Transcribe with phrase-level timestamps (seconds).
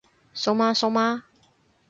[0.33, 1.21] 蘇媽蘇媽？